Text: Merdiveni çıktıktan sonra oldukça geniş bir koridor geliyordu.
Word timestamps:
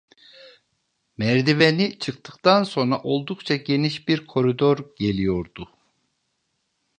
Merdiveni 1.17 1.99
çıktıktan 1.99 2.63
sonra 2.63 3.01
oldukça 3.03 3.55
geniş 3.55 4.07
bir 4.07 4.27
koridor 4.27 4.77
geliyordu. 4.99 5.69